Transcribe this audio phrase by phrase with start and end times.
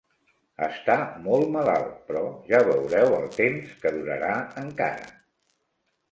[0.67, 0.93] Està
[1.25, 4.31] molt malalt, però ja veureu el temps que durarà,
[4.63, 5.13] encara!